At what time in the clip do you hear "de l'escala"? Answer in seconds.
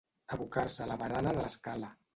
1.37-1.97